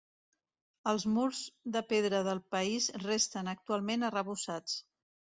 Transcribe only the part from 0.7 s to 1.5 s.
Els murs